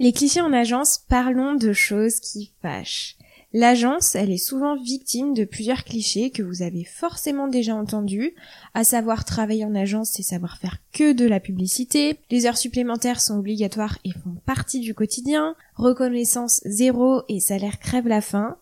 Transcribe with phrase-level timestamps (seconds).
[0.00, 3.16] Les clichés en agence, parlons de choses qui fâchent.
[3.52, 8.34] L'agence, elle est souvent victime de plusieurs clichés que vous avez forcément déjà entendus,
[8.74, 13.20] à savoir travailler en agence, c'est savoir faire que de la publicité, les heures supplémentaires
[13.20, 18.56] sont obligatoires et font partie du quotidien, reconnaissance zéro et salaire crève la faim.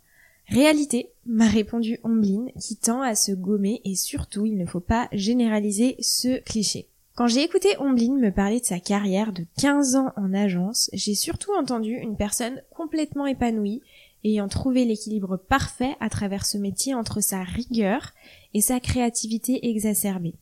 [0.48, 5.08] Réalité, m'a répondu Ombline, qui tend à se gommer et surtout il ne faut pas
[5.12, 6.88] généraliser ce cliché.
[7.14, 11.14] Quand j'ai écouté Ombline me parler de sa carrière de 15 ans en agence, j'ai
[11.14, 13.82] surtout entendu une personne complètement épanouie
[14.24, 18.12] ayant trouvé l'équilibre parfait à travers ce métier entre sa rigueur
[18.54, 20.36] et sa créativité exacerbée.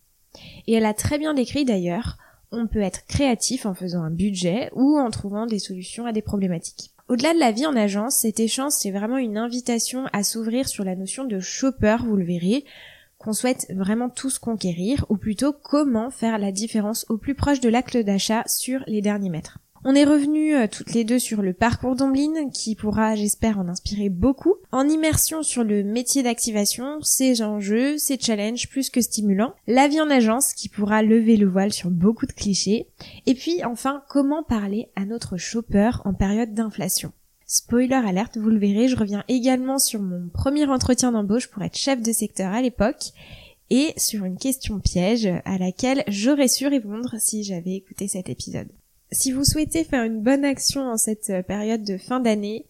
[0.69, 2.19] Et elle a très bien décrit d'ailleurs,
[2.53, 6.23] on peut être créatif en faisant un budget ou en trouvant des solutions à des
[6.23, 6.93] problématiques.
[7.09, 10.85] Au-delà de la vie en agence, cet échange c'est vraiment une invitation à s'ouvrir sur
[10.85, 12.65] la notion de shopper, vous le verrez,
[13.21, 17.69] qu'on souhaite vraiment tous conquérir, ou plutôt comment faire la différence au plus proche de
[17.69, 19.59] l'acte d'achat sur les derniers mètres.
[19.83, 23.69] On est revenu euh, toutes les deux sur le parcours d'Ombline qui pourra, j'espère, en
[23.69, 24.57] inspirer beaucoup.
[24.73, 29.55] En immersion sur le métier d'activation, ses enjeux, ses challenges plus que stimulants.
[29.67, 32.89] La vie en agence qui pourra lever le voile sur beaucoup de clichés.
[33.25, 37.13] Et puis enfin, comment parler à notre shopper en période d'inflation.
[37.53, 41.77] Spoiler alerte, vous le verrez, je reviens également sur mon premier entretien d'embauche pour être
[41.77, 43.07] chef de secteur à l'époque
[43.71, 48.69] et sur une question piège à laquelle j'aurais su répondre si j'avais écouté cet épisode.
[49.11, 52.67] Si vous souhaitez faire une bonne action en cette euh, période de fin d'année,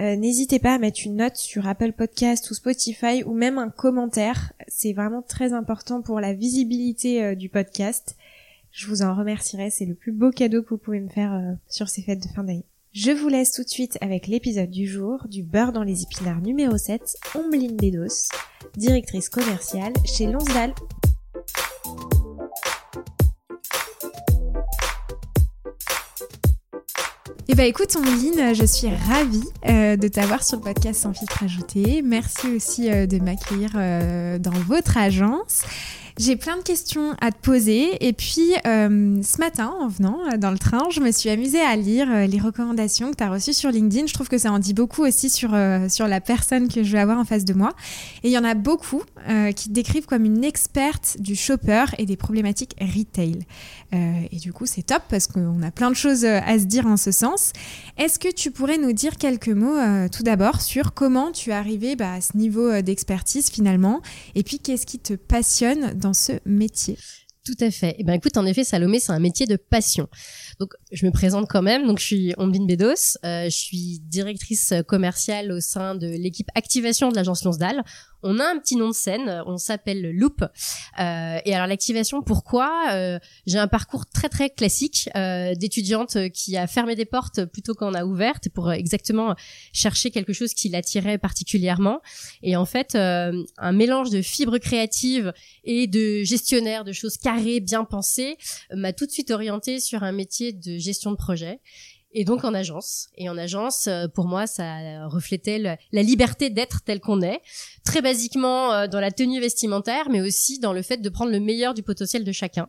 [0.00, 3.68] euh, n'hésitez pas à mettre une note sur Apple Podcast ou Spotify ou même un
[3.68, 4.54] commentaire.
[4.68, 8.16] C'est vraiment très important pour la visibilité euh, du podcast.
[8.72, 11.90] Je vous en remercierai, c'est le plus beau cadeau que vous pouvez me faire sur
[11.90, 12.64] ces fêtes de fin d'année.
[12.94, 16.40] Je vous laisse tout de suite avec l'épisode du jour du beurre dans les épinards
[16.40, 17.02] numéro 7,
[17.34, 18.28] Ombline Bédos,
[18.76, 20.72] directrice commerciale chez Lonsdal.
[27.48, 31.42] Eh ben écoute Ombline, je suis ravie euh, de t'avoir sur le podcast Sans filtre
[31.42, 32.00] ajouté.
[32.00, 35.62] Merci aussi euh, de m'accueillir euh, dans votre agence.
[36.16, 40.36] J'ai plein de questions à te poser et puis euh, ce matin en venant euh,
[40.36, 43.28] dans le train, je me suis amusée à lire euh, les recommandations que tu as
[43.28, 44.06] reçues sur LinkedIn.
[44.06, 45.56] Je trouve que ça en dit beaucoup aussi sur,
[45.88, 47.72] sur la personne que je vais avoir en face de moi.
[48.22, 49.02] Et il y en a beaucoup
[49.56, 53.40] qui te décrivent comme une experte du shopper et des problématiques retail.
[53.92, 56.96] et du coup, c'est top parce qu'on a plein de choses à se dire en
[56.96, 57.52] ce sens.
[57.96, 59.78] Est-ce que tu pourrais nous dire quelques mots
[60.12, 64.02] tout d'abord sur comment tu es arrivé bah, à ce niveau d'expertise finalement?
[64.34, 66.96] Et puis qu'est-ce qui te passionne dans ce métier
[67.44, 67.94] tout à fait.
[67.98, 70.08] Eh ben écoute, en effet, Salomé, c'est un métier de passion.
[70.58, 71.86] Donc, je me présente quand même.
[71.86, 73.18] Donc, je suis Ombline Bedos.
[73.22, 77.84] Euh, je suis directrice commerciale au sein de l'équipe activation de l'agence Lonsdal.
[78.26, 79.42] On a un petit nom de scène.
[79.46, 80.42] On s'appelle Loop.
[80.42, 82.86] Euh, et alors, l'activation, pourquoi?
[82.92, 87.74] Euh, J'ai un parcours très très classique euh, d'étudiante qui a fermé des portes plutôt
[87.74, 89.34] qu'en a ouvertes pour exactement
[89.74, 92.00] chercher quelque chose qui l'attirait particulièrement.
[92.42, 95.34] Et en fait, euh, un mélange de fibres créatives
[95.64, 98.38] et de gestionnaire de choses carrées, bien pensées,
[98.72, 101.60] m'a tout de suite orientée sur un métier de gestion de projet
[102.14, 103.08] et donc en agence.
[103.16, 107.40] Et en agence, euh, pour moi, ça reflétait la liberté d'être tel qu'on est,
[107.84, 111.40] très basiquement euh, dans la tenue vestimentaire, mais aussi dans le fait de prendre le
[111.40, 112.68] meilleur du potentiel de chacun.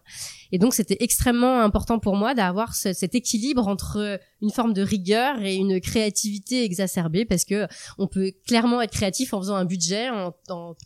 [0.51, 5.41] Et donc c'était extrêmement important pour moi d'avoir cet équilibre entre une forme de rigueur
[5.41, 7.67] et une créativité exacerbée, parce que
[7.97, 10.33] on peut clairement être créatif en faisant un budget, en,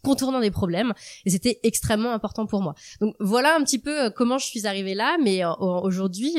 [0.04, 0.94] contournant des problèmes,
[1.26, 2.74] et c'était extrêmement important pour moi.
[3.00, 6.36] Donc voilà un petit peu euh, comment je suis arrivée là, mais aujourd'hui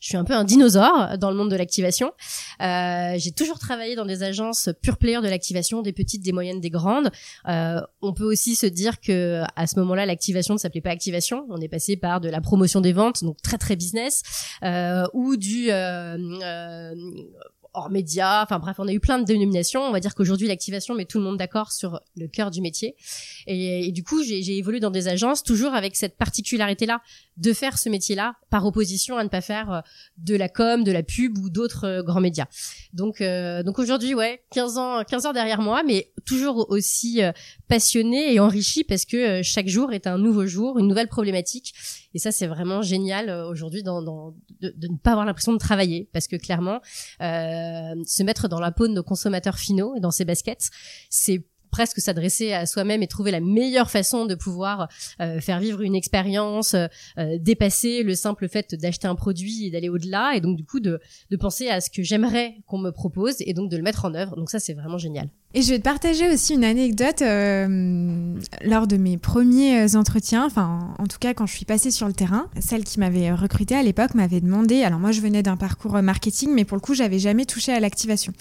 [0.00, 2.12] je suis un peu un dinosaure dans le monde de l'activation.
[2.62, 6.60] Euh, j'ai toujours travaillé dans des agences pure player de l'activation, des petites, des moyennes,
[6.60, 7.10] des grandes.
[7.48, 11.46] Euh, on peut aussi se dire que à ce moment-là, l'activation ne s'appelait pas activation.
[11.50, 14.22] On est passé par de la promotion des ventes, donc très très business,
[14.64, 16.94] euh, ou du euh, euh,
[17.74, 18.42] hors média.
[18.42, 19.82] Enfin bref, on a eu plein de dénominations.
[19.82, 22.96] On va dire qu'aujourd'hui l'activation met tout le monde d'accord sur le cœur du métier.
[23.46, 27.00] Et, du coup, j'ai évolué dans des agences toujours avec cette particularité-là
[27.36, 29.80] de faire ce métier-là par opposition à ne pas faire euh,
[30.18, 32.46] de la com, de la pub ou d'autres euh, grands médias.
[32.92, 37.20] Donc euh, donc aujourd'hui, ouais, 15 ans 15 ans derrière moi, mais toujours aussi
[37.68, 41.74] passionné et enrichi parce que chaque jour est un nouveau jour, une nouvelle problématique.
[42.14, 45.58] Et ça, c'est vraiment génial aujourd'hui dans, dans de, de, ne pas avoir l'impression de
[45.58, 46.80] travailler parce que clairement,
[47.20, 50.70] euh, se mettre dans la peau de nos consommateurs finaux et dans ses baskets,
[51.08, 54.88] c'est presque s'adresser à soi-même et trouver la meilleure façon de pouvoir
[55.20, 59.88] euh, faire vivre une expérience, euh, dépasser le simple fait d'acheter un produit et d'aller
[59.88, 63.36] au-delà, et donc du coup de, de penser à ce que j'aimerais qu'on me propose
[63.40, 64.36] et donc de le mettre en œuvre.
[64.36, 65.30] Donc ça, c'est vraiment génial.
[65.52, 70.94] Et je vais te partager aussi une anecdote euh, lors de mes premiers entretiens, enfin
[70.96, 73.82] en tout cas quand je suis passée sur le terrain, celle qui m'avait recrutée à
[73.82, 77.18] l'époque m'avait demandé, alors moi je venais d'un parcours marketing, mais pour le coup j'avais
[77.18, 78.32] jamais touché à l'activation.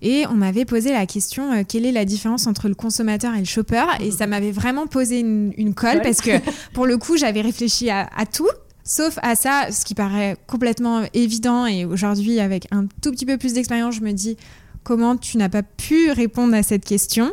[0.00, 3.40] Et on m'avait posé la question euh, quelle est la différence entre le consommateur et
[3.40, 3.84] le shopper?
[4.00, 6.30] Et ça m'avait vraiment posé une, colle parce que
[6.72, 8.48] pour le coup j'avais réfléchi à, à tout,
[8.86, 13.38] Sauf à ça, ce qui paraît complètement évident, et aujourd'hui, avec un tout petit peu
[13.38, 14.36] plus d'expérience, je me dis,
[14.84, 17.32] comment tu n'as pas pu répondre à cette question.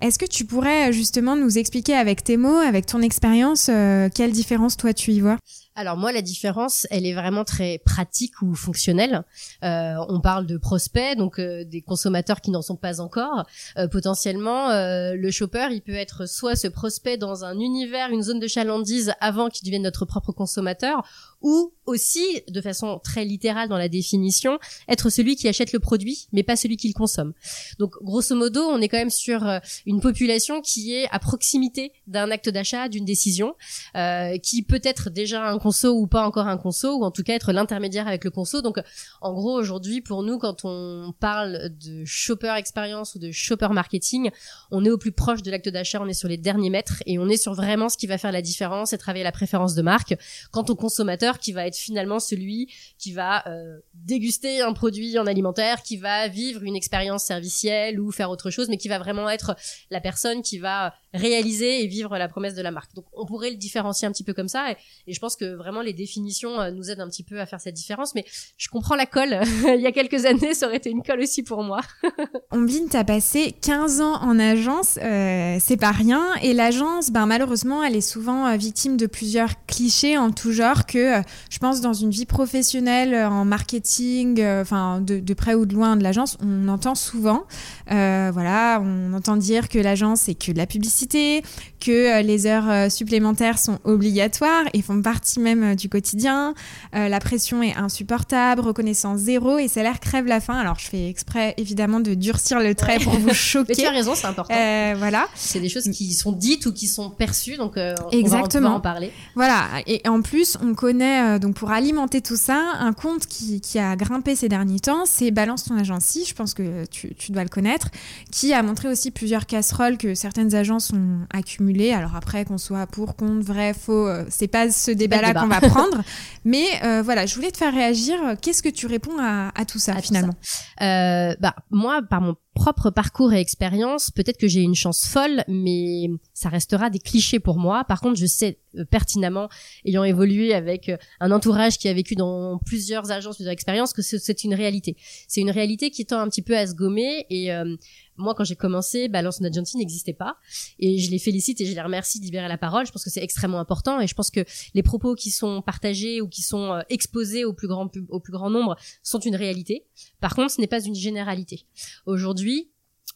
[0.00, 4.32] Est-ce que tu pourrais justement nous expliquer avec tes mots, avec ton expérience, euh, quelle
[4.32, 5.36] différence toi tu y vois?
[5.74, 9.24] Alors moi, la différence, elle est vraiment très pratique ou fonctionnelle.
[9.64, 13.44] Euh, on parle de prospects, donc euh, des consommateurs qui n'en sont pas encore.
[13.90, 18.46] potentiellement, le shopper, il peut être soit ce prospect dans un univers, une zone de
[18.46, 21.02] chalandise avant qu'il devienne notre propre consommateur,
[21.42, 24.58] ou aussi, de façon très littérale dans la définition,
[24.88, 27.32] être celui qui achète le produit, mais pas celui qui le consomme.
[27.78, 31.92] Donc, grosso modo, on est quand même sur euh, une population qui est à proximité
[32.06, 33.54] d'un acte d'achat, d'une décision,
[33.96, 37.24] euh, qui peut être déjà un conso ou pas encore un conso, ou en tout
[37.24, 38.62] cas être l'intermédiaire avec le conso.
[38.62, 38.78] Donc,
[39.20, 44.30] en gros, aujourd'hui, pour nous, quand on parle de shopper expérience ou de shopper marketing,
[44.70, 47.18] on est au plus proche de l'acte d'achat, on est sur les derniers mètres, et
[47.18, 49.82] on est sur vraiment ce qui va faire la différence et travailler la préférence de
[49.82, 50.14] marque.
[50.52, 55.26] Quant au consommateur, qui va être finalement celui qui va euh, déguster un produit en
[55.26, 59.28] alimentaire, qui va vivre une expérience servicielle ou faire autre chose, mais qui va vraiment
[59.28, 59.56] être
[59.90, 62.94] la personne qui va réaliser et vivre la promesse de la marque.
[62.94, 64.76] Donc on pourrait le différencier un petit peu comme ça, et,
[65.12, 67.74] je pense que vraiment les définitions euh, nous aident un petit peu à faire cette
[67.74, 68.14] différence.
[68.14, 68.24] Mais
[68.56, 69.40] je comprends la colle.
[69.66, 71.80] Il y a quelques années, ça aurait été une colle aussi pour moi.
[72.50, 77.82] Ombline, t'as passé 15 ans en agence, euh, c'est pas rien, et l'agence, ben malheureusement,
[77.82, 82.10] elle est souvent victime de plusieurs clichés en tout genre que je pense dans une
[82.10, 86.68] vie professionnelle, euh, en marketing, euh, enfin de, près ou de loin de l'agence, on
[86.68, 87.44] entend souvent,
[87.90, 92.90] euh, voilà, on entend dire que l'agence c'est que de la publicité, que les heures
[92.90, 96.54] supplémentaires sont obligatoires et font partie même du quotidien.
[96.92, 100.54] la pression est insupportable, reconnaissance zéro et salaire crève la faim.
[100.54, 103.74] Alors je fais exprès évidemment de durcir le trait pour vous choquer.
[103.76, 104.54] Mais tu as raison, c'est important.
[104.98, 105.28] voilà.
[105.34, 107.78] C'est des choses qui sont dites ou qui sont perçues, donc
[108.12, 108.68] Exactement.
[108.68, 109.12] on va en parler.
[109.34, 109.68] Voilà.
[109.86, 114.36] Et en plus, on connaît donc pour alimenter tout ça, un compte qui, a grimpé
[114.36, 116.18] ces derniers temps, c'est Balance ton agence.
[116.26, 117.88] Je pense que tu, dois le connaître,
[118.30, 121.92] qui a montré aussi plusieurs casseroles que certaines agences ont accumulées.
[121.92, 125.60] Alors après, qu'on soit pour, contre, vrai, faux, euh, c'est pas ce débat-là qu'on va
[125.60, 126.02] prendre.
[126.44, 128.16] Mais euh, voilà, je voulais te faire réagir.
[128.40, 130.34] Qu'est-ce que tu réponds à, tout ça finalement?
[130.80, 135.44] Euh, Bah moi, par mon propre parcours et expérience, peut-être que j'ai une chance folle,
[135.48, 137.84] mais ça restera des clichés pour moi.
[137.84, 139.48] Par contre, je sais euh, pertinemment,
[139.86, 144.02] ayant évolué avec euh, un entourage qui a vécu dans plusieurs agences, plusieurs expériences, que
[144.02, 144.96] c'est une réalité.
[145.28, 147.76] C'est une réalité qui tend un petit peu à se gommer et euh,
[148.16, 150.36] moi, quand j'ai commencé, Balance Agency n'existait pas.
[150.78, 152.86] Et je les félicite et je les remercie de libérer la parole.
[152.86, 154.00] Je pense que c'est extrêmement important.
[154.00, 154.44] Et je pense que
[154.74, 158.32] les propos qui sont partagés ou qui sont euh, exposés au plus grand, au plus
[158.32, 159.86] grand nombre sont une réalité.
[160.20, 161.64] Par contre, ce n'est pas une généralité.
[162.06, 162.41] Aujourd'hui,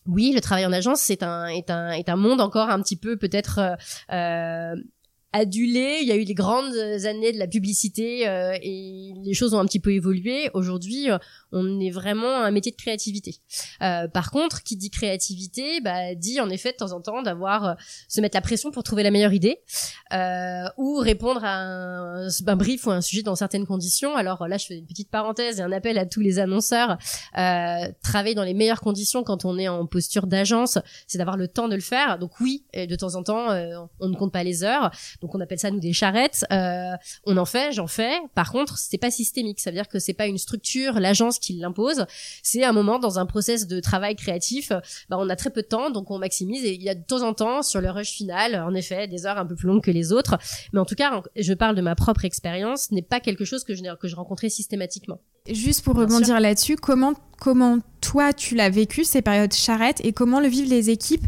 [0.07, 2.97] oui, le travail en agence, c'est un, est un, est un monde encore un petit
[2.97, 3.75] peu peut-être euh,
[4.13, 4.75] euh
[5.37, 5.99] adulé.
[6.01, 6.75] Il y a eu les grandes
[7.05, 10.51] années de la publicité euh, et les choses ont un petit peu évolué.
[10.55, 11.19] Aujourd'hui, euh,
[11.53, 13.37] on est vraiment un métier de créativité.
[13.83, 17.77] Euh, par contre, qui dit créativité, bah, dit en effet de temps en temps d'avoir
[18.09, 19.59] se mettre la pression pour trouver la meilleure idée
[20.79, 24.17] ou répondre à un, brief ou un sujet dans certaines conditions.
[24.17, 26.97] Alors là, je fais une petite parenthèse et un appel à tous les annonceurs.
[28.03, 31.69] travailler dans les meilleures conditions quand on est en posture d'agence, c'est d'avoir le temps
[31.69, 32.19] de le faire.
[32.19, 33.49] Donc oui, de temps en temps,
[34.01, 34.91] on ne compte pas les heures.
[35.35, 36.45] On appelle ça nous des charrettes.
[36.53, 36.93] Euh,
[37.25, 38.13] on en fait, j'en fais.
[38.35, 39.61] Par contre, c'est pas systémique.
[39.61, 42.07] Ça veut dire que c'est pas une structure, l'agence qui l'impose.
[42.43, 44.71] C'est un moment dans un process de travail créatif.
[45.09, 46.65] Bah, on a très peu de temps, donc on maximise.
[46.65, 49.27] Et il y a de temps en temps sur le rush final, en effet, des
[49.27, 50.37] heures un peu plus longues que les autres.
[50.73, 52.89] Mais en tout cas, je parle de ma propre expérience.
[52.91, 55.21] Ce n'est pas quelque chose que je que je rencontrais systématiquement.
[55.51, 60.41] Juste pour rebondir là-dessus, comment comment toi tu l'as vécu ces périodes charrettes et comment
[60.41, 61.25] le vivent les équipes?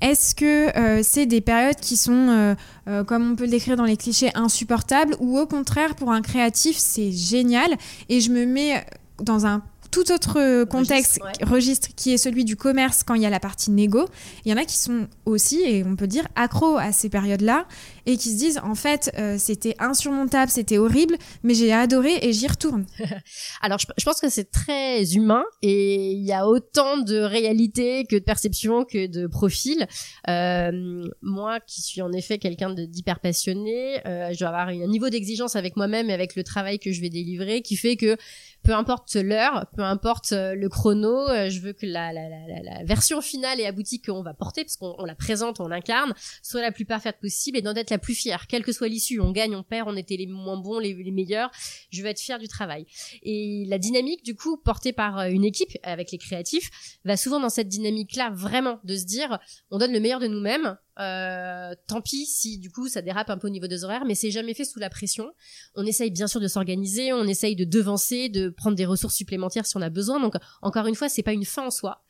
[0.00, 2.54] Est-ce que euh, c'est des périodes qui sont, euh,
[2.88, 6.22] euh, comme on peut le décrire dans les clichés, insupportables ou au contraire pour un
[6.22, 7.76] créatif c'est génial
[8.08, 8.84] et je me mets
[9.20, 9.62] dans un
[9.92, 13.70] tout autre contexte, registre, qui est celui du commerce quand il y a la partie
[13.70, 14.08] négo.
[14.44, 17.66] Il y en a qui sont aussi, et on peut dire, accros à ces périodes-là
[18.06, 22.32] et qui se disent en fait euh, c'était insurmontable, c'était horrible, mais j'ai adoré et
[22.32, 22.86] j'y retourne.
[23.62, 28.16] Alors je, pense que c'est très humain et il y a autant de réalité que
[28.16, 29.86] de perception que de profil.
[30.28, 35.08] Euh, moi qui suis en effet quelqu'un d'hyper passionné, euh, je dois avoir un niveau
[35.08, 38.16] d'exigence avec moi-même et avec le travail que je vais délivrer qui fait que
[38.62, 42.62] peu importe l'heure, peu importe euh, le chrono, euh, je veux que la, la, la,
[42.62, 46.60] la version finale et aboutie qu'on va porter, parce qu'on la présente, on l'incarne, soit
[46.62, 49.20] la plus parfaite possible et d'en être la plus fière, quelle que soit l'issue.
[49.20, 51.50] On gagne, on perd, on était les moins bons, les, les meilleurs.
[51.90, 52.86] Je veux être fière du travail.
[53.22, 56.70] Et la dynamique, du coup, portée par euh, une équipe avec les créatifs,
[57.04, 59.38] va souvent dans cette dynamique-là, vraiment, de se dire,
[59.70, 63.38] on donne le meilleur de nous-mêmes, euh, tant pis si du coup ça dérape un
[63.38, 65.32] peu au niveau des horaires, mais c'est jamais fait sous la pression.
[65.74, 69.66] On essaye bien sûr de s'organiser, on essaye de devancer, de prendre des ressources supplémentaires
[69.66, 70.20] si on a besoin.
[70.20, 72.04] Donc encore une fois, c'est pas une fin en soi.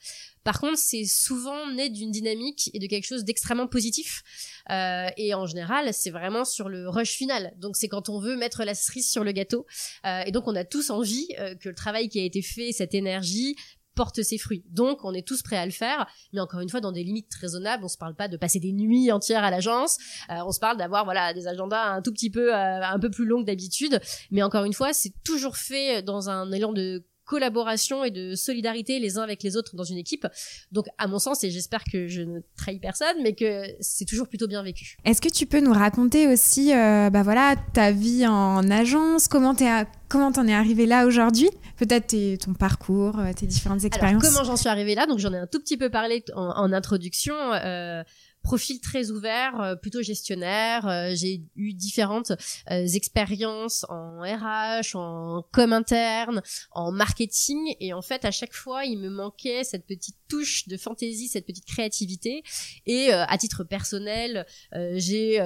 [0.44, 4.22] Par contre, c'est souvent né d'une dynamique et de quelque chose d'extrêmement positif.
[4.70, 7.52] Euh, et en général, c'est vraiment sur le rush final.
[7.58, 9.66] Donc c'est quand on veut mettre la cerise sur le gâteau.
[10.04, 12.72] Euh, et donc on a tous envie euh, que le travail qui a été fait,
[12.72, 13.56] cette énergie,
[13.94, 14.64] porte ses fruits.
[14.70, 17.32] Donc, on est tous prêts à le faire, mais encore une fois, dans des limites
[17.40, 17.84] raisonnables.
[17.84, 19.98] On se parle pas de passer des nuits entières à l'agence.
[20.30, 23.10] Euh, on se parle d'avoir voilà des agendas un tout petit peu euh, un peu
[23.10, 24.00] plus longs que d'habitude.
[24.30, 28.98] Mais encore une fois, c'est toujours fait dans un élan de collaboration et de solidarité
[28.98, 30.26] les uns avec les autres dans une équipe.
[30.70, 34.28] Donc, à mon sens, et j'espère que je ne trahis personne, mais que c'est toujours
[34.28, 34.96] plutôt bien vécu.
[35.04, 39.54] Est-ce que tu peux nous raconter aussi, euh, bah voilà, ta vie en agence, comment
[39.54, 41.48] t'es à comment t'en es arrivé là aujourd'hui?
[41.78, 42.14] Peut-être
[42.44, 44.22] ton parcours, euh, tes différentes expériences.
[44.22, 45.06] Alors, comment j'en suis arrivée là?
[45.06, 47.34] Donc j'en ai un tout petit peu parlé en, en introduction.
[47.34, 48.02] Euh,
[48.42, 50.86] profil très ouvert, euh, plutôt gestionnaire.
[50.86, 52.32] Euh, j'ai eu différentes
[52.70, 58.84] euh, expériences en RH, en com interne, en marketing, et en fait à chaque fois
[58.84, 62.42] il me manquait cette petite touche de fantaisie, cette petite créativité.
[62.86, 64.46] Et à titre personnel,
[64.94, 65.38] j'ai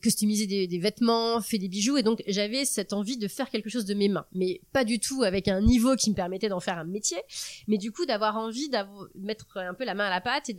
[0.00, 3.68] customisé des, des, vêtements, fait des bijoux, et donc j'avais cette envie de faire quelque
[3.68, 6.60] chose de mes mains, mais pas du tout avec un niveau qui me permettait d'en
[6.60, 7.18] faire un métier,
[7.68, 8.78] mais du coup d'avoir envie de
[9.14, 10.56] mettre un peu la main à la pâte et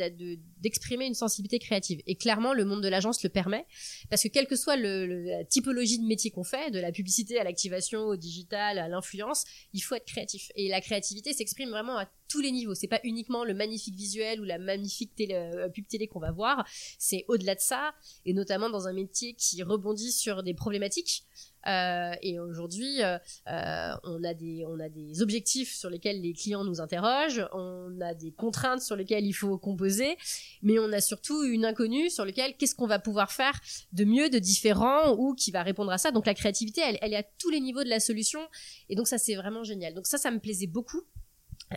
[0.62, 2.02] d'exprimer une sensibilité créative.
[2.08, 3.66] Et clairement, le monde de l'agence le permet,
[4.10, 7.44] parce que quelle que soit la typologie de métier qu'on fait, de la publicité à
[7.44, 10.52] l'activation, au digital, à l'influence, il faut être créatif.
[10.56, 12.76] Et la créativité s'exprime vraiment à tous les niveaux.
[12.76, 16.32] C'est pas uniquement le magnifique visuel ou la magnifique télé, euh, pub télé qu'on va
[16.32, 16.68] voir.
[17.00, 17.94] C'est au-delà de ça,
[18.26, 21.24] et notamment dans un métier qui rebondit sur des problématiques.
[21.68, 26.34] Euh, et aujourd'hui, euh, euh, on a des on a des objectifs sur lesquels les
[26.34, 30.18] clients nous interrogent, on a des contraintes sur lesquelles il faut composer,
[30.62, 33.60] mais on a surtout une inconnue sur lequel qu'est-ce qu'on va pouvoir faire
[33.92, 36.12] de mieux, de différent ou qui va répondre à ça.
[36.12, 38.40] Donc la créativité, elle, est à tous les niveaux de la solution,
[38.90, 39.94] et donc ça c'est vraiment génial.
[39.94, 41.02] Donc ça, ça me plaisait beaucoup.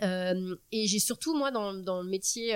[0.02, 2.54] Et j'ai surtout, moi, dans, dans le métier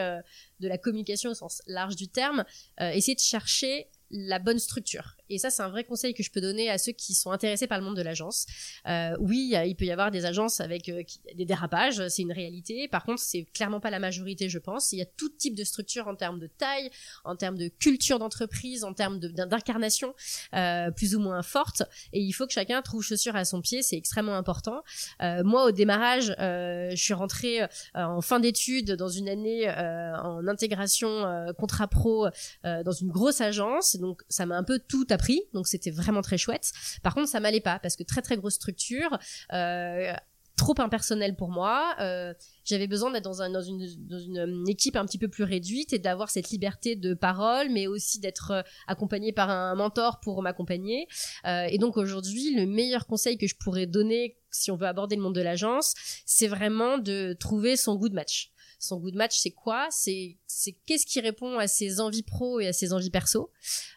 [0.61, 2.45] de la communication au sens large du terme,
[2.79, 5.17] essayé de chercher la bonne structure.
[5.29, 7.67] Et ça, c'est un vrai conseil que je peux donner à ceux qui sont intéressés
[7.67, 8.47] par le monde de l'agence.
[8.87, 11.03] Euh, oui, il peut y avoir des agences avec euh,
[11.35, 12.87] des dérapages, c'est une réalité.
[12.89, 14.93] Par contre, c'est clairement pas la majorité, je pense.
[14.93, 16.91] Il y a tout type de structure en termes de taille,
[17.25, 20.15] en termes de culture d'entreprise, en termes d'incarnation
[20.55, 21.83] euh, plus ou moins forte.
[22.13, 24.83] Et il faut que chacun trouve chaussure à son pied, c'est extrêmement important.
[25.23, 27.61] Euh, moi, au démarrage, euh, je suis rentrée
[27.95, 32.29] en fin d'études dans une année en intégration contrat pro
[32.63, 33.97] dans une grosse agence.
[34.05, 36.73] Donc, ça m'a un peu tout appris, donc c'était vraiment très chouette.
[37.03, 39.19] Par contre, ça m'allait pas parce que très très grosse structure.
[39.53, 40.13] Euh,
[40.57, 41.95] trop impersonnel pour moi.
[42.01, 42.33] Euh,
[42.65, 45.99] j'avais besoin d'être dans, un, dans, une, une équipe un petit peu plus réduite et
[45.99, 51.09] d'avoir cette liberté de parole, mais aussi d'être euh, accompagné par un mentor pour m'accompagner.
[51.47, 55.17] Euh, et donc aujourd'hui, le meilleur conseil que je pourrais donner si on veut aborder
[55.17, 55.95] le monde de l'agence,
[56.27, 58.53] c'est vraiment de trouver son goût de match.
[58.79, 59.89] Son goût de match, c'est quoi?
[59.91, 63.51] C'est c'est qu'est-ce qui répond à ses envies pro et à ses envies perso?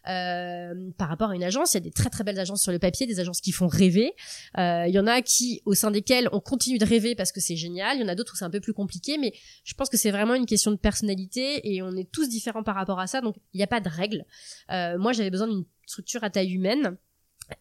[0.08, 2.72] Euh, par rapport à une agence, il y a des très très belles agences sur
[2.72, 4.14] le papier, des agences qui font rêver.
[4.58, 7.40] Euh, il y en a qui, au sein desquelles on continue de rêver parce que
[7.40, 7.98] c'est génial.
[7.98, 9.98] Il y en a d'autres où c'est un peu plus compliqué, mais je pense que
[9.98, 13.22] c'est vraiment une question de personnalité et on est tous différents par rapport à ça,
[13.22, 14.26] donc il n'y a pas de règle.
[14.72, 16.98] Euh, moi, j'avais besoin d'une structure à taille humaine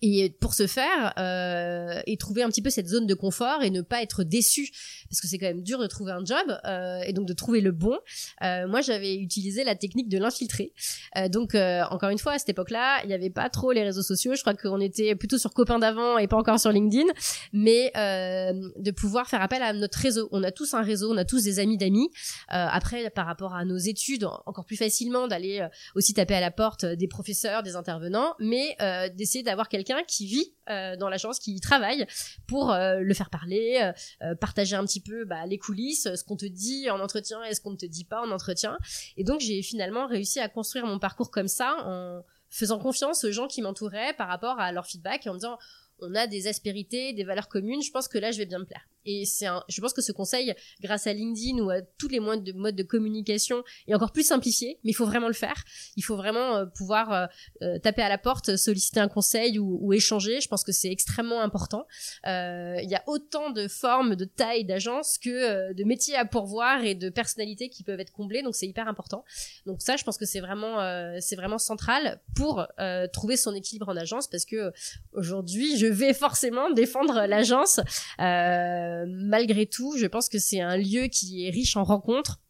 [0.03, 3.71] et pour ce faire, euh, et trouver un petit peu cette zone de confort et
[3.71, 4.71] ne pas être déçu,
[5.09, 7.61] parce que c'est quand même dur de trouver un job euh, et donc de trouver
[7.61, 7.97] le bon.
[8.43, 10.73] Euh, moi, j'avais utilisé la technique de l'infiltré.
[11.17, 13.83] Euh, donc, euh, encore une fois, à cette époque-là, il n'y avait pas trop les
[13.83, 14.35] réseaux sociaux.
[14.35, 17.07] Je crois qu'on était plutôt sur copains d'avant et pas encore sur LinkedIn,
[17.53, 20.29] mais euh, de pouvoir faire appel à notre réseau.
[20.33, 22.11] On a tous un réseau, on a tous des amis d'amis.
[22.49, 26.85] après, par rapport à nos études, encore plus facilement d'aller aussi taper à la porte
[26.85, 28.77] des professeurs, des intervenants, mais
[29.15, 32.07] d'essayer d'avoir quelqu'un qui vit euh, dans l'agence, qui y travaille,
[32.47, 33.93] pour euh, le faire parler,
[34.23, 37.55] euh, partager un petit peu bah, les coulisses, ce qu'on te dit en entretien et
[37.55, 38.79] ce qu'on ne te dit pas en entretien.
[39.17, 43.33] Et donc j'ai finalement réussi à construire mon parcours comme ça en faisant confiance aux
[43.33, 45.59] gens qui m'entouraient par rapport à leur feedback et en me disant
[45.99, 48.65] on a des aspérités, des valeurs communes, je pense que là je vais bien me
[48.65, 48.87] plaire.
[49.07, 52.21] Et c'est un, je pense que ce conseil, grâce à LinkedIn ou à tous les
[52.21, 55.65] modes de, modes de communication, est encore plus simplifié, mais il faut vraiment le faire.
[55.97, 57.27] Il faut vraiment euh, pouvoir euh,
[57.63, 60.41] euh, taper à la porte, solliciter un conseil ou, ou échanger.
[60.41, 61.87] Je pense que c'est extrêmement important.
[62.27, 66.95] Il y a autant de formes, de tailles d'agences que de métiers à pourvoir et
[66.95, 69.25] de personnalités qui peuvent être comblées, donc c'est hyper important.
[69.67, 70.79] Donc ça, je pense que c'est vraiment,
[71.21, 72.67] c'est vraiment central pour
[73.13, 74.73] trouver son équilibre en agence, parce que
[75.13, 77.81] aujourd'hui, je vais forcément défendre l'agence.
[78.21, 82.41] Euh, malgré tout, je pense que c'est un lieu qui est riche en rencontres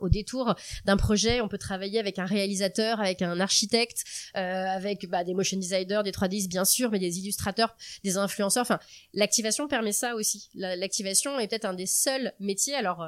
[0.00, 4.04] au détour d'un projet, on peut travailler avec un réalisateur, avec un architecte,
[4.36, 8.62] euh, avec bah, des motion designers, des 3D bien sûr, mais des illustrateurs, des influenceurs.
[8.62, 8.78] Enfin,
[9.14, 10.50] l'activation permet ça aussi.
[10.54, 12.74] L'activation est peut-être un des seuls métiers.
[12.74, 13.06] Alors,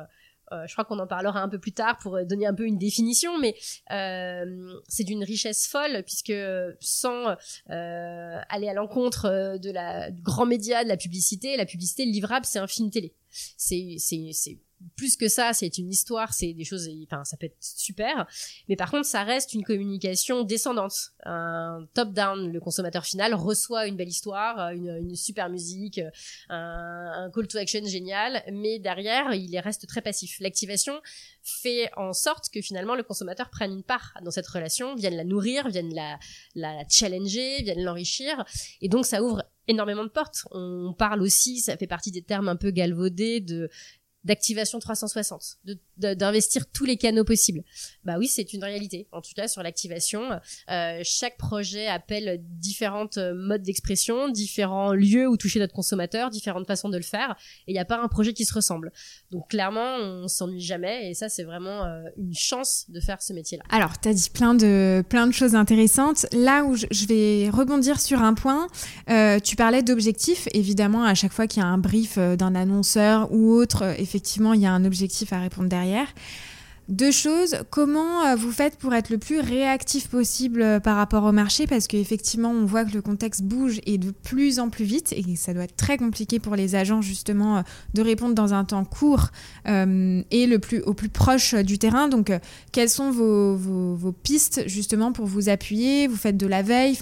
[0.52, 2.66] euh, euh, je crois qu'on en parlera un peu plus tard pour donner un peu
[2.66, 3.54] une définition, mais
[3.90, 6.32] euh, c'est d'une richesse folle puisque
[6.80, 7.36] sans
[7.70, 12.46] euh, aller à l'encontre de la du grand média, de la publicité, la publicité livrable,
[12.46, 13.14] c'est un film télé.
[13.30, 13.98] C'est
[14.96, 18.26] plus que ça, c'est une histoire, c'est des choses, enfin, ça peut être super.
[18.68, 21.12] Mais par contre, ça reste une communication descendante.
[21.24, 26.00] Un top-down, le consommateur final reçoit une belle histoire, une, une super musique,
[26.48, 30.38] un, un, call to action génial, mais derrière, il reste très passif.
[30.40, 30.94] L'activation
[31.42, 35.24] fait en sorte que finalement le consommateur prenne une part dans cette relation, vienne la
[35.24, 35.94] nourrir, vienne
[36.54, 38.44] la challenger, vienne l'enrichir.
[38.80, 40.46] Et donc, ça ouvre énormément de portes.
[40.50, 43.70] On parle aussi, ça fait partie des termes un peu galvaudés de
[44.24, 45.58] d'activation 360,
[45.96, 47.62] d'investir tous les canaux possibles.
[48.04, 49.06] Bah oui, c'est une réalité.
[49.12, 50.22] En tout cas, sur l'activation,
[50.70, 56.66] euh, chaque projet appelle différentes euh, modes d'expression, différents lieux où toucher notre consommateur, différentes
[56.66, 57.36] façons de le faire.
[57.66, 58.92] Et il n'y a pas un projet qui se ressemble.
[59.30, 61.10] Donc clairement, on s'ennuie jamais.
[61.10, 63.62] Et ça, c'est vraiment euh, une chance de faire ce métier-là.
[63.70, 66.26] Alors, tu as dit plein de, plein de choses intéressantes.
[66.32, 68.66] Là où je, vais rebondir sur un point,
[69.42, 70.48] tu parlais d'objectifs.
[70.52, 74.62] Évidemment, à chaque fois qu'il y a un brief d'un annonceur ou autre, effectivement, il
[74.62, 76.08] y a un objectif à répondre derrière.
[76.88, 81.22] Deux choses, comment euh, vous faites pour être le plus réactif possible euh, par rapport
[81.24, 81.66] au marché?
[81.66, 85.36] Parce qu'effectivement, on voit que le contexte bouge et de plus en plus vite et
[85.36, 87.62] ça doit être très compliqué pour les agents justement euh,
[87.92, 89.28] de répondre dans un temps court
[89.66, 92.08] et le plus, au plus proche du terrain.
[92.08, 92.32] Donc,
[92.72, 96.06] quelles sont vos, pistes justement pour vous appuyer?
[96.06, 96.96] Vous faites de la veille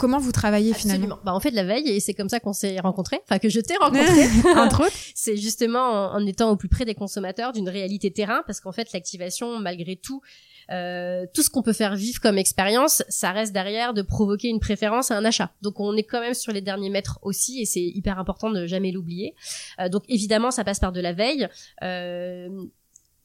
[0.00, 2.54] Comment vous travaillez finalement bah, On fait de la veille et c'est comme ça qu'on
[2.54, 4.28] s'est rencontrés, enfin que je t'ai rencontré.
[4.56, 4.96] Entre autres.
[5.14, 8.90] C'est justement en, étant au plus près des consommateurs, d'une réalité terrain, parce qu'en fait
[8.94, 10.22] l'activation, malgré tout,
[10.70, 14.58] euh, tout ce qu'on peut faire vivre comme expérience, ça reste derrière de provoquer une
[14.58, 15.52] préférence à un achat.
[15.60, 18.66] Donc on est quand même sur les derniers mètres aussi et c'est hyper important de
[18.66, 19.34] jamais l'oublier.
[19.80, 21.46] Euh, donc évidemment ça passe par de la veille.
[21.82, 22.48] Euh,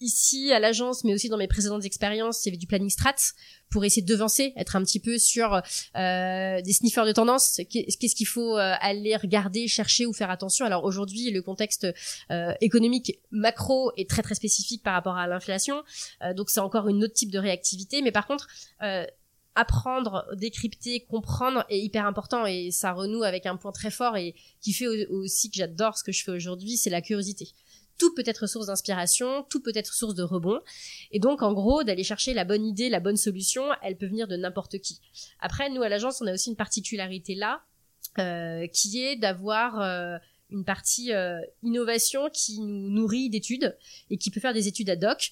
[0.06, 3.16] ici à l'agence, mais aussi dans mes précédentes expériences, il y avait du planning strat
[3.70, 5.62] pour essayer de devancer, être un petit peu sur
[5.98, 7.60] euh, des sniffers de tendance.
[7.70, 10.66] Qu'est-ce qu'il faut euh, aller regarder, chercher ou faire attention?
[10.66, 11.88] Alors aujourd'hui, le contexte
[12.32, 15.84] euh, économique macro est très très spécifique par rapport à l'inflation,
[16.36, 18.02] donc c'est encore une autre type de réactivité.
[18.02, 18.48] Mais par contre
[19.56, 24.36] apprendre, décrypter, comprendre est hyper important et ça renoue avec un point très fort et
[24.62, 27.54] qui fait aussi que j'adore ce que je fais aujourd'hui, c'est la curiosité
[27.98, 30.62] tout peut être source d'inspiration, tout peut être source de rebond.
[31.12, 34.28] Et donc, en gros, d'aller chercher la bonne idée, la bonne solution, elle peut venir
[34.28, 35.00] de n'importe qui.
[35.40, 37.64] Après, nous, à l'agence, on a aussi une particularité là,
[38.20, 40.18] euh, qui est d'avoir euh,
[40.50, 43.78] une partie euh, innovation qui nous nourrit d'études
[44.10, 45.32] et qui peut faire des études ad hoc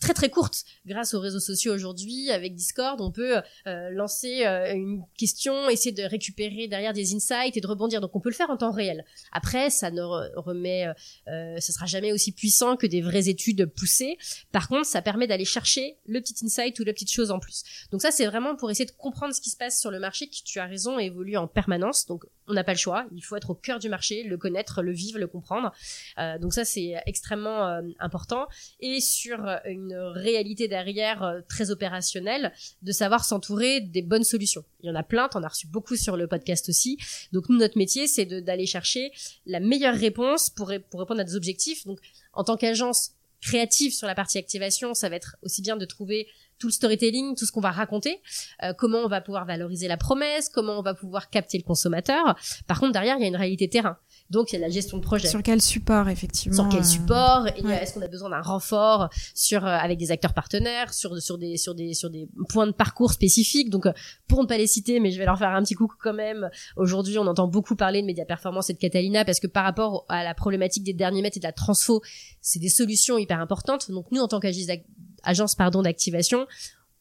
[0.00, 0.64] très très courte.
[0.86, 5.92] Grâce aux réseaux sociaux aujourd'hui avec Discord on peut euh, lancer euh, une question essayer
[5.92, 8.00] de récupérer derrière des insights et de rebondir.
[8.00, 9.04] Donc on peut le faire en temps réel.
[9.32, 10.86] Après ça ne remet
[11.28, 14.16] euh, ce sera jamais aussi puissant que des vraies études poussées.
[14.52, 17.64] Par contre ça permet d'aller chercher le petit insight ou la petite chose en plus.
[17.90, 20.28] Donc ça c'est vraiment pour essayer de comprendre ce qui se passe sur le marché
[20.28, 22.06] qui tu as raison évolue en permanence.
[22.06, 24.82] Donc on n'a pas le choix il faut être au cœur du marché le connaître
[24.82, 25.72] le vivre le comprendre
[26.40, 28.46] donc ça c'est extrêmement important
[28.80, 32.52] et sur une réalité derrière euh, très opérationnelle,
[32.82, 34.64] de savoir s'entourer des bonnes solutions.
[34.82, 36.98] Il y en a plein, t'en as reçu beaucoup sur le podcast aussi.
[37.32, 39.12] Donc nous, notre métier, c'est d'aller chercher
[39.46, 41.86] la meilleure réponse pour, pour répondre à des objectifs.
[41.86, 42.00] Donc
[42.32, 46.28] en tant qu'agence créative sur la partie activation, ça va être aussi bien de trouver
[46.58, 48.20] tout le storytelling, tout ce qu'on va raconter,
[48.62, 52.36] euh, comment on va pouvoir valoriser la promesse, comment on va pouvoir capter le consommateur.
[52.66, 53.98] Par contre, derrière, il y a une réalité terrain.
[54.34, 55.28] Donc il y a la gestion de projet.
[55.28, 59.64] Sur quel support effectivement Sur quel euh, support Est-ce qu'on a besoin d'un renfort sur
[59.64, 63.12] euh, avec des acteurs partenaires sur sur des sur des sur des points de parcours
[63.12, 63.70] spécifiques?
[63.70, 63.92] Donc euh,
[64.26, 66.50] pour ne pas les citer, mais je vais leur faire un petit coucou quand même.
[66.76, 70.04] Aujourd'hui, on entend beaucoup parler de média performance et de Catalina parce que par rapport
[70.08, 72.02] à la problématique des derniers mètres et de la transfo,
[72.40, 73.90] c'est des solutions hyper importantes.
[73.90, 76.46] Donc nous, en tant qu'agence pardon d'activation,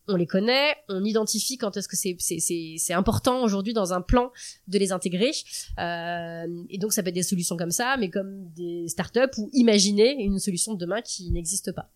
[0.08, 4.32] on les connaît, on identifie quand est-ce que c'est c'est important aujourd'hui dans un plan
[4.68, 5.32] de les intégrer.
[5.80, 9.50] Euh, et donc ça peut être des solutions comme ça, mais comme des startups ou
[9.54, 11.90] imaginer une solution de demain qui n'existe pas.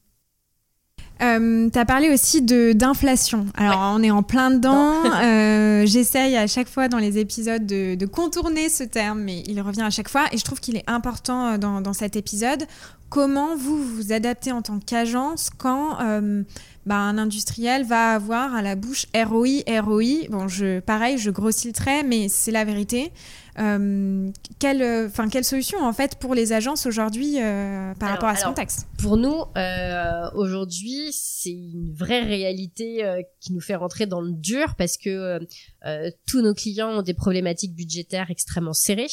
[1.22, 3.48] Euh, tu as parlé aussi de d'inflation.
[3.56, 5.04] Alors on est en plein dedans.
[5.24, 9.60] euh, J'essaye à chaque fois dans les épisodes de, de, contourner ce terme, mais il
[9.62, 12.66] revient à chaque fois et je trouve qu'il est important euh, dans, dans, cet épisode.
[13.10, 16.44] Comment vous vous adaptez en tant qu'agence quand euh,
[16.88, 21.68] bah, un industriel va avoir à la bouche ROI, ROI Bon, je, pareil, je grossis
[21.68, 23.12] le trait, mais c'est la vérité.
[23.60, 28.30] Euh, quelle, enfin, quelle solution en fait pour les agences aujourd'hui euh, par alors, rapport
[28.30, 28.88] à ce alors, contexte?
[29.00, 34.32] Pour nous, euh, aujourd'hui, c'est une vraie réalité euh, qui nous fait rentrer dans le
[34.32, 35.40] dur parce que
[35.86, 39.08] euh, tous nos clients ont des problématiques budgétaires extrêmement serrées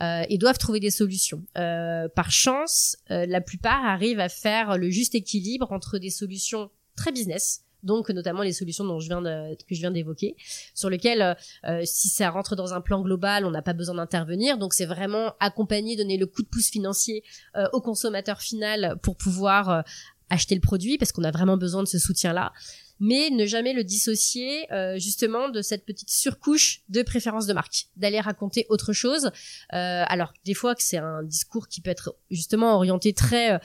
[0.00, 1.42] et doivent trouver des solutions.
[1.54, 7.64] par chance, la plupart arrivent à faire le juste équilibre entre des solutions très business,
[7.82, 10.36] donc notamment les solutions dont je viens de, que je viens d'évoquer,
[10.74, 14.58] sur lesquelles euh, si ça rentre dans un plan global, on n'a pas besoin d'intervenir.
[14.58, 17.24] Donc c'est vraiment accompagner, donner le coup de pouce financier
[17.56, 19.82] euh, au consommateur final pour pouvoir euh,
[20.30, 22.52] acheter le produit, parce qu'on a vraiment besoin de ce soutien-là.
[23.00, 27.88] Mais ne jamais le dissocier euh, justement de cette petite surcouche de préférence de marque,
[27.96, 29.30] d'aller raconter autre chose.
[29.70, 33.58] alors des fois que c'est un discours qui peut être justement orienté très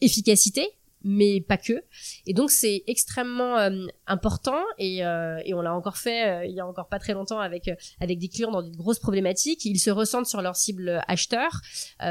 [0.00, 0.66] efficacité,
[1.02, 1.82] mais pas que.
[2.26, 6.54] Et donc c'est extrêmement euh, important et, euh, et on l'a encore fait euh, il
[6.54, 9.64] y a encore pas très longtemps avec avec des clients dans des grosses problématiques.
[9.64, 11.60] Ils se ressentent sur leur cible acheteur.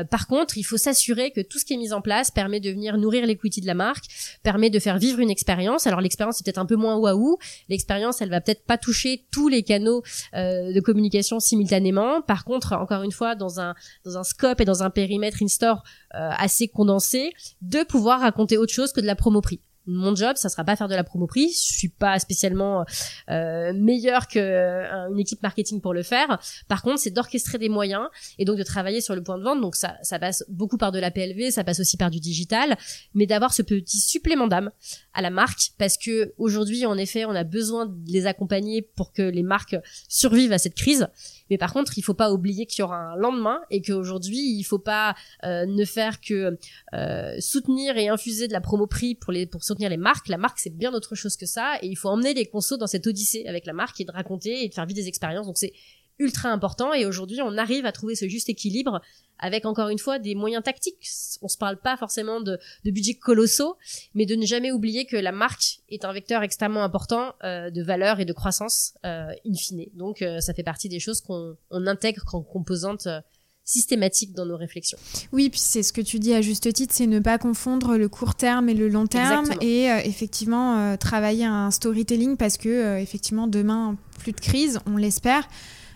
[0.09, 2.69] Par contre, il faut s'assurer que tout ce qui est mis en place permet de
[2.69, 4.05] venir nourrir l'equity de la marque,
[4.43, 5.87] permet de faire vivre une expérience.
[5.87, 7.37] Alors l'expérience est peut-être un peu moins waouh.
[7.67, 12.21] L'expérience, elle va peut-être pas toucher tous les canaux de communication simultanément.
[12.21, 13.75] Par contre, encore une fois, dans un
[14.05, 18.78] dans un scope et dans un périmètre in-store assez condensé, de pouvoir raconter autre chose
[18.87, 21.49] que de la promo prix mon job, ça sera pas faire de la promo prix.
[21.49, 22.85] Je suis pas spécialement
[23.29, 26.39] euh, meilleure que euh, une équipe marketing pour le faire.
[26.67, 29.61] Par contre, c'est d'orchestrer des moyens et donc de travailler sur le point de vente.
[29.61, 32.77] Donc ça, ça passe beaucoup par de la PLV, ça passe aussi par du digital,
[33.13, 34.71] mais d'avoir ce petit supplément d'âme
[35.13, 39.11] à la marque parce que aujourd'hui, en effet, on a besoin de les accompagner pour
[39.11, 39.75] que les marques
[40.07, 41.07] survivent à cette crise.
[41.49, 44.63] Mais par contre, il faut pas oublier qu'il y aura un lendemain et qu'aujourd'hui, il
[44.63, 46.57] faut pas euh, ne faire que
[46.93, 50.27] euh, soutenir et infuser de la promo prix pour les pour les marques.
[50.27, 52.87] La marque, c'est bien autre chose que ça et il faut emmener les consos dans
[52.87, 55.45] cette odyssée avec la marque et de raconter et de faire vivre des expériences.
[55.45, 55.73] Donc c'est
[56.19, 59.01] ultra important et aujourd'hui on arrive à trouver ce juste équilibre
[59.39, 61.07] avec encore une fois des moyens tactiques.
[61.41, 63.77] On se parle pas forcément de, de budgets colossaux,
[64.13, 67.81] mais de ne jamais oublier que la marque est un vecteur extrêmement important euh, de
[67.81, 69.85] valeur et de croissance euh, in fine.
[69.93, 73.21] Donc euh, ça fait partie des choses qu'on on intègre en composante euh,
[73.69, 74.97] systématique dans nos réflexions.
[75.31, 78.09] Oui, puis c'est ce que tu dis à juste titre, c'est ne pas confondre le
[78.09, 79.61] court terme et le long terme Exactement.
[79.61, 84.79] et euh, effectivement euh, travailler un storytelling parce que euh, effectivement demain plus de crise,
[84.87, 85.47] on l'espère,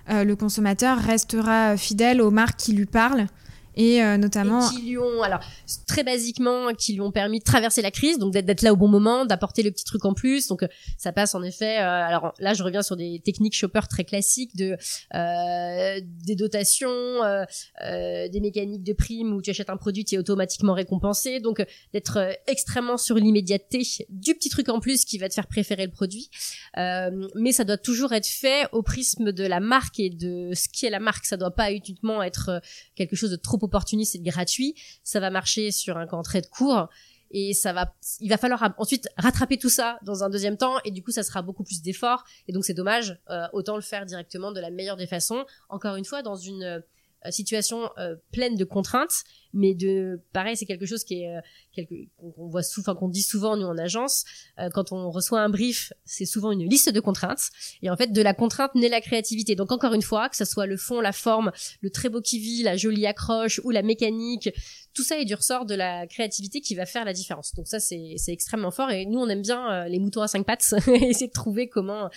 [0.09, 3.27] le consommateur restera fidèle aux marques qui lui parlent
[3.75, 5.41] et euh, notamment qui lui ont alors
[5.87, 8.87] très basiquement qui lui ont permis de traverser la crise donc d'être là au bon
[8.87, 10.47] moment d'apporter le petit truc en plus.
[10.47, 10.65] Donc
[10.97, 14.55] ça passe en effet euh, alors là je reviens sur des techniques shopper très classiques
[14.55, 14.77] de
[15.15, 17.43] euh, des dotations euh,
[17.85, 21.39] euh, des mécaniques de primes où tu achètes un produit tu es automatiquement récompensé.
[21.39, 25.47] Donc d'être euh, extrêmement sur l'immédiateté du petit truc en plus qui va te faire
[25.47, 26.29] préférer le produit.
[26.77, 30.67] Euh, mais ça doit toujours être fait au prisme de la marque et de ce
[30.69, 31.25] qui est la marque.
[31.25, 32.61] Ça doit pas uniquement être
[32.95, 36.89] quelque chose de trop opportuniste et gratuit, ça va marcher sur un camp très court
[37.31, 40.91] et ça va il va falloir ensuite rattraper tout ça dans un deuxième temps et
[40.91, 44.05] du coup ça sera beaucoup plus d'efforts et donc c'est dommage euh, autant le faire
[44.05, 45.45] directement de la meilleure des façons.
[45.69, 46.83] Encore une fois dans une
[47.31, 51.83] situation euh, pleine de contraintes mais de pareil c'est quelque chose qui est euh,
[52.17, 54.25] qu'on voit souvent qu'on dit souvent nous en agence
[54.59, 57.49] euh, quand on reçoit un brief c'est souvent une liste de contraintes.
[57.81, 59.55] Et en fait de la contrainte naît la créativité.
[59.55, 62.63] Donc encore une fois que ça soit le fond la forme le très beau vit
[62.63, 64.49] la jolie accroche ou la mécanique
[64.93, 67.53] tout ça est du ressort de la créativité qui va faire la différence.
[67.55, 68.91] Donc ça c'est extrêmement fort.
[68.91, 72.09] Et nous on aime bien euh, les moutons à cinq pattes essayer de trouver comment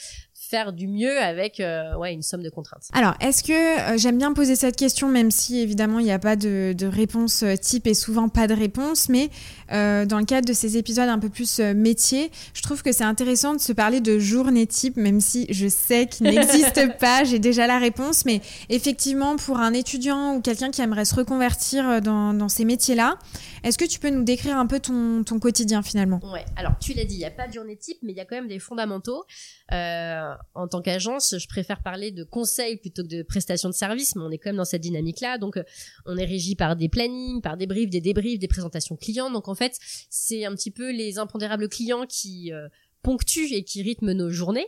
[0.48, 2.84] faire du mieux avec euh, ouais une somme de contraintes.
[2.92, 6.18] Alors, est-ce que euh, j'aime bien poser cette question, même si évidemment il n'y a
[6.18, 9.30] pas de, de, réponse type et souvent pas de réponse, mais
[9.72, 12.92] euh, dans le cadre de ces épisodes un peu plus euh, métier, je trouve que
[12.92, 17.24] c'est intéressant de se parler de journée type, même si je sais qu'il n'existe pas,
[17.24, 22.00] j'ai déjà la réponse, mais effectivement pour un étudiant ou quelqu'un qui aimerait se reconvertir
[22.00, 23.18] dans, dans ces métiers-là,
[23.64, 26.20] est-ce que tu peux nous décrire un peu ton, ton quotidien finalement?
[26.32, 28.20] Ouais, alors tu l'as dit, il n'y a pas de journée type, mais il y
[28.20, 29.24] a quand même des fondamentaux.
[29.72, 34.16] Euh, en tant qu'agence, je préfère parler de conseils plutôt que de prestations de services,
[34.16, 35.38] mais on est quand même dans cette dynamique-là.
[35.38, 35.64] Donc, euh,
[36.04, 39.30] on est régi par des plannings, par des briefs, des débriefs, des présentations clients.
[39.30, 39.78] Donc, en fait,
[40.10, 42.68] c'est un petit peu les impondérables clients qui euh,
[43.02, 44.66] ponctuent et qui rythment nos journées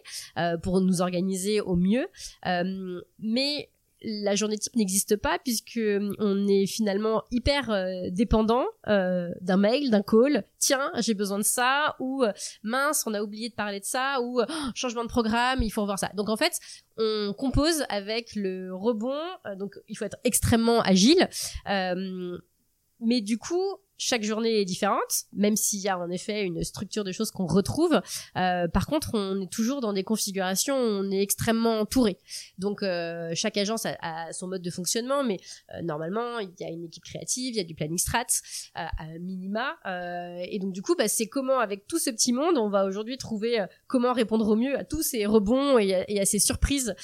[0.63, 2.07] pour nous organiser au mieux.
[3.19, 3.69] mais
[4.03, 9.57] la journée type n'existe pas puisque euh, on est finalement hyper euh, dépendant euh, d'un
[9.57, 10.45] mail, d'un call.
[10.59, 12.25] Tiens, j'ai besoin de ça ou
[12.63, 15.83] mince, on a oublié de parler de ça ou oh, changement de programme, il faut
[15.83, 16.11] revoir ça.
[16.15, 16.59] Donc en fait,
[16.97, 19.21] on compose avec le rebond.
[19.57, 21.29] donc il faut être extrêmement agile.
[21.67, 27.03] mais du coup, chaque journée est différente, même s'il y a en effet une structure
[27.03, 28.01] de choses qu'on retrouve.
[28.37, 32.17] Euh, par contre, on est toujours dans des configurations où on est extrêmement entouré.
[32.59, 35.39] Donc, euh, chaque agence a, son mode de fonctionnement, mais
[35.75, 38.27] euh, normalement, il y a une équipe créative, il y a du planning strat
[38.75, 39.77] à minima.
[40.45, 43.19] et donc, du coup, bah, c'est comment, avec tout ce petit monde, on va aujourd'hui
[43.19, 46.95] trouver comment répondre au mieux à tous ces rebonds et à, et à ces surprises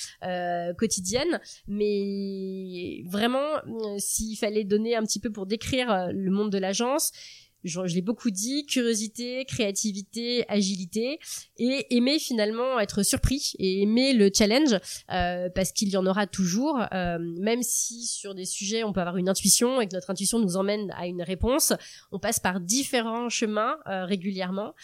[0.79, 1.41] quotidiennes.
[1.67, 3.47] Mais vraiment,
[3.99, 6.84] s'il fallait donner un petit peu pour décrire le monde de l'agence,
[7.65, 11.19] je, l'ai beaucoup dit, curiosité, créativité, agilité,
[11.57, 14.79] et aimer finalement être surpris et aimer le challenge
[15.11, 19.01] euh, parce qu'il y en aura toujours, euh, même si sur des sujets on peut
[19.01, 21.73] avoir une intuition et que notre intuition nous emmène à une réponse,
[22.13, 24.75] on passe par différents chemins euh, régulièrement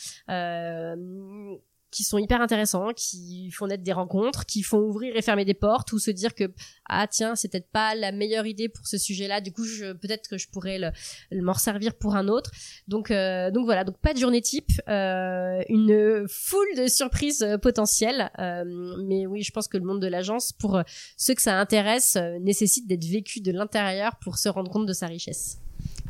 [1.91, 5.55] qui sont hyper intéressants, qui font naître des rencontres, qui font ouvrir et fermer des
[5.55, 6.53] portes ou se dire que
[6.89, 10.29] ah tiens c'est peut-être pas la meilleure idée pour ce sujet-là, du coup je, peut-être
[10.29, 12.51] que je pourrais le, m'en servir pour un autre.
[12.89, 17.59] Donc euh, donc voilà donc pas de journée type, euh, une foule de surprises euh,
[17.59, 18.65] potentielles, euh,
[19.05, 20.81] mais oui je pense que le monde de l'agence pour
[21.17, 25.07] ceux que ça intéresse nécessite d'être vécu de l'intérieur pour se rendre compte de sa
[25.07, 25.59] richesse.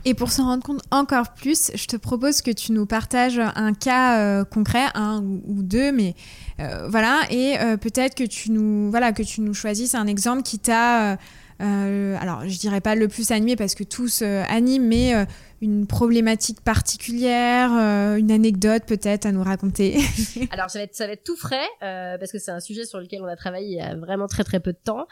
[0.04, 3.74] Et pour se rendre compte encore plus, je te propose que tu nous partages un
[3.74, 6.14] cas euh, concret, un ou, deux, mais
[6.58, 10.42] euh, voilà, et euh, peut-être que tu nous, voilà, que tu nous choisisses un exemple
[10.42, 11.18] qui t'a,
[11.58, 15.26] alors je dirais pas le plus animé parce que tous animent, mais
[15.60, 17.70] une problématique particulière,
[18.16, 19.98] une anecdote peut-être à nous raconter.
[20.52, 22.98] alors ça va être, ça va être tout frais parce que c'est un sujet sur
[22.98, 25.06] lequel on a travaillé il y a vraiment très très peu de temps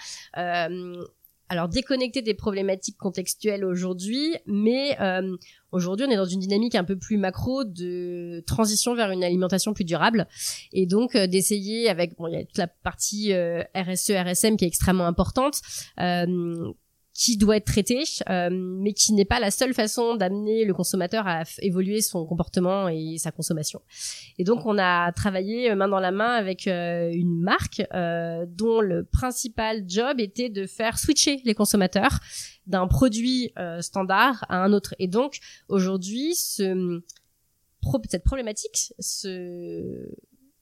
[1.48, 5.36] alors déconnecté des problématiques contextuelles aujourd'hui, mais euh,
[5.72, 9.72] aujourd'hui on est dans une dynamique un peu plus macro de transition vers une alimentation
[9.72, 10.26] plus durable,
[10.72, 14.56] et donc euh, d'essayer avec bon il y a toute la partie euh, RSE RSM
[14.56, 15.60] qui est extrêmement importante
[17.18, 21.26] qui doit être traité, euh, mais qui n'est pas la seule façon d'amener le consommateur
[21.26, 23.82] à évoluer son comportement et sa consommation.
[24.38, 28.80] Et donc on a travaillé euh, main dans la main avec euh, une marque dont
[28.80, 32.20] le principal job était de faire switcher les consommateurs
[32.68, 34.94] d'un produit standard à un autre.
[35.00, 37.02] Et donc aujourd'hui, ce,
[38.08, 40.08] cette problématique, ce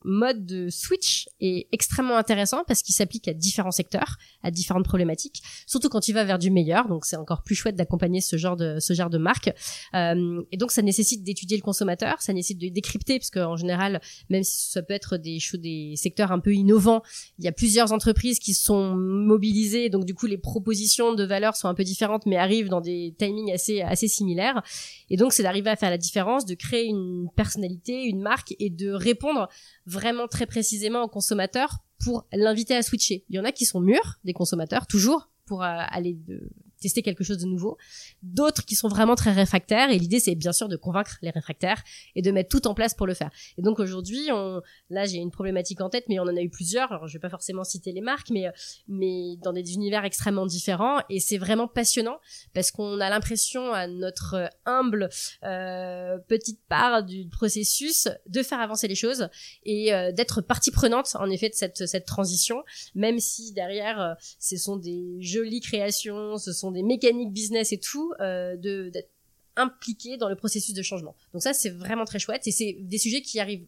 [0.06, 5.42] mode de switch est extrêmement intéressant parce qu'il s'applique à différents secteurs, à différentes problématiques,
[5.66, 6.88] surtout quand il va vers du meilleur.
[6.88, 9.52] Donc c'est encore plus chouette d'accompagner ce genre de ce genre de marque.
[9.94, 14.00] Euh, et donc ça nécessite d'étudier le consommateur, ça nécessite de décrypter parce qu'en général,
[14.30, 17.02] même si ça peut être des des secteurs un peu innovants,
[17.38, 19.90] il y a plusieurs entreprises qui sont mobilisées.
[19.90, 23.14] Donc du coup les propositions de valeur sont un peu différentes, mais arrivent dans des
[23.18, 24.62] timings assez assez similaires.
[25.10, 28.70] Et donc c'est d'arriver à faire la différence, de créer une personnalité, une marque et
[28.70, 29.48] de répondre
[29.86, 33.24] vraiment très précisément au consommateur pour l'inviter à switcher.
[33.28, 37.02] Il y en a qui sont mûrs, des consommateurs, toujours, pour euh, aller de, tester
[37.02, 37.76] quelque chose de nouveau.
[38.22, 41.82] D'autres qui sont vraiment très réfractaires et l'idée c'est bien sûr de convaincre les réfractaires
[42.14, 43.30] et de mettre tout en place pour le faire.
[43.58, 44.60] Et donc aujourd'hui, on,
[44.90, 46.92] là j'ai une problématique en tête, mais on en a eu plusieurs.
[46.92, 48.46] Alors je vais pas forcément citer les marques, mais
[48.88, 52.18] mais dans des univers extrêmement différents et c'est vraiment passionnant
[52.54, 55.08] parce qu'on a l'impression à notre humble
[55.44, 59.28] euh, petite part du processus de faire avancer les choses
[59.64, 62.62] et euh, d'être partie prenante en effet de cette transition,
[62.94, 67.78] même si derrière euh, ce sont des jolies créations, ce sont des mécaniques business et
[67.78, 69.10] tout, euh, d'être
[69.56, 71.14] impliqués dans le processus de changement.
[71.32, 73.66] Donc ça, c'est vraiment très chouette et c'est des sujets qui arrivent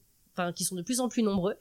[0.55, 1.55] qui sont de plus en plus nombreux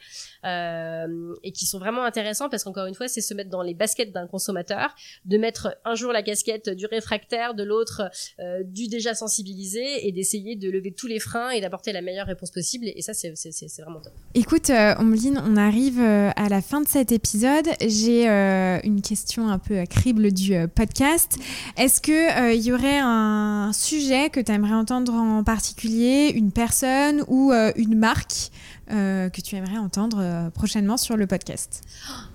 [0.46, 3.74] euh, et qui sont vraiment intéressants parce qu'encore une fois, c'est se mettre dans les
[3.74, 8.10] baskets d'un consommateur, de mettre un jour la casquette du réfractaire, de l'autre
[8.40, 12.28] euh, du déjà sensibilisé et d'essayer de lever tous les freins et d'apporter la meilleure
[12.28, 12.86] réponse possible.
[12.88, 13.34] Et ça, c'est
[13.82, 14.14] vraiment top.
[14.34, 17.68] Écoute, euh, on arrive euh, à la fin de cet épisode.
[17.82, 21.38] J'ai euh, une question un peu à crible du podcast.
[21.78, 27.24] Est-ce que il y aurait un sujet que tu aimerais entendre en particulier, une personne
[27.28, 28.52] ou une marque?
[28.90, 31.82] Euh, que tu aimerais entendre euh, prochainement sur le podcast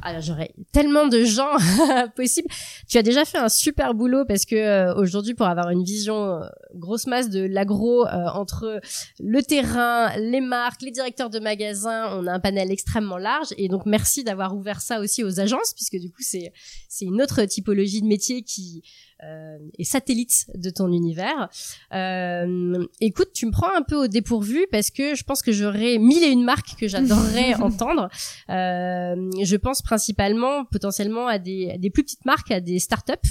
[0.02, 1.56] Alors j'aurais tellement de gens
[2.16, 2.48] possibles.
[2.88, 6.40] Tu as déjà fait un super boulot parce que euh, aujourd'hui pour avoir une vision
[6.74, 8.80] grosse masse de l'agro entre
[9.18, 13.68] le terrain, les marques, les directeurs de magasins, on a un panel extrêmement large et
[13.68, 16.52] donc merci d'avoir ouvert ça aussi aux agences puisque du coup c'est
[16.88, 18.82] c'est une autre typologie de métier qui
[19.22, 21.48] euh, et satellite de ton univers.
[21.94, 25.98] Euh, écoute, tu me prends un peu au dépourvu parce que je pense que j'aurais
[25.98, 28.08] mille et une une marque que j'adorerais entendre.
[28.50, 33.30] Euh, je pense principalement, potentiellement, à des, des plus petites marques, à des startups.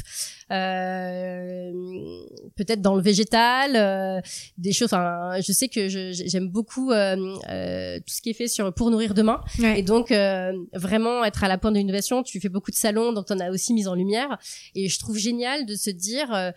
[0.52, 1.72] Euh,
[2.58, 4.20] peut-être dans le végétal, euh,
[4.58, 4.88] des choses.
[4.88, 7.16] Enfin, je sais que j'aime beaucoup euh,
[8.00, 10.14] tout ce qui est fait sur pour nourrir demain, et donc
[10.74, 12.24] vraiment être à la pointe de l'innovation.
[12.24, 14.38] Tu fais beaucoup de salons, donc on a aussi mis en lumière,
[14.76, 16.54] et je trouve génial de se dire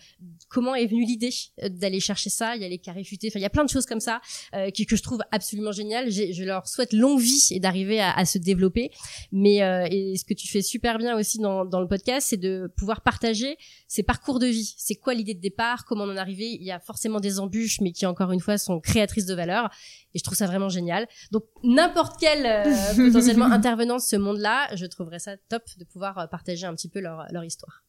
[0.49, 1.31] comment est venue l'idée
[1.63, 2.57] d'aller chercher ça.
[2.57, 4.21] Il y a les carrés futés, enfin il y a plein de choses comme ça
[4.53, 6.11] que, que je trouve absolument génial.
[6.11, 8.91] Je leur souhaite longue vie et d'arriver à, à, se développer.
[9.33, 9.57] Mais
[9.91, 13.01] et ce que tu fais super bien aussi dans, dans le podcast, c'est de pouvoir
[13.01, 13.57] partager
[13.89, 14.75] ces parcours de vie.
[14.77, 15.85] C'est quoi l'idée de départ?
[15.85, 16.51] Comment on en est arrivé?
[16.53, 19.71] Il y a forcément des embûches, mais qui encore une fois sont créatrices de valeur.
[20.15, 21.09] Et je trouve ça vraiment génial.
[21.31, 26.19] Donc n'importe quel euh, potentiellement intervenant de ce monde-là, je trouverais ça top de pouvoir
[26.19, 27.85] euh, partager un petit peu leur, leur histoire.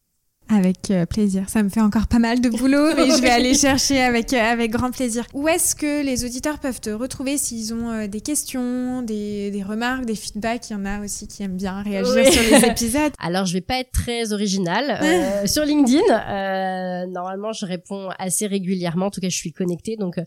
[0.47, 1.49] Avec euh, plaisir.
[1.49, 4.37] Ça me fait encore pas mal de boulot, mais je vais aller chercher avec, euh,
[4.39, 5.25] avec grand plaisir.
[5.33, 9.63] Où est-ce que les auditeurs peuvent te retrouver s'ils ont euh, des questions, des, des,
[9.63, 10.69] remarques, des feedbacks?
[10.69, 13.11] Il y en a aussi qui aiment bien réagir sur les épisodes.
[13.17, 15.47] Alors, je vais pas être très originale.
[15.47, 19.07] sur LinkedIn, normalement, je réponds assez régulièrement.
[19.07, 19.95] En tout cas, je suis connectée.
[19.97, 20.17] Donc,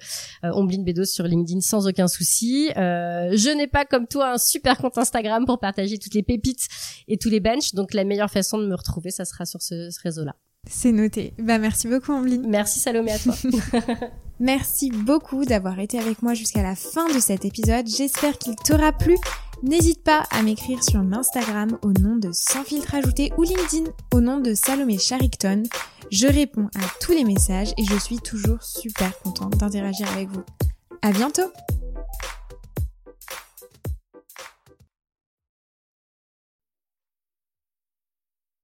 [0.43, 2.71] Omblin Bedos sur LinkedIn sans aucun souci.
[2.75, 6.67] je n'ai pas, comme toi, un super compte Instagram pour partager toutes les pépites
[7.07, 7.75] et tous les benches.
[7.75, 10.08] Donc, la meilleure façon de me retrouver, ça sera sur ce, ce
[10.69, 11.35] C'est noté.
[11.39, 12.47] Bah, merci beaucoup, Ambline.
[12.49, 13.35] Merci, Salomé, à toi.
[14.41, 17.87] merci beaucoup d'avoir été avec moi jusqu'à la fin de cet épisode.
[17.87, 19.17] J'espère qu'il t'aura plu.
[19.63, 24.21] N'hésite pas à m'écrire sur Instagram au nom de Sans filtre ajouté ou LinkedIn au
[24.21, 25.65] nom de Salomé Charicton.
[26.13, 30.45] Je réponds à tous les messages et je suis toujours super contente d'interagir avec vous.
[31.03, 31.51] À bientôt!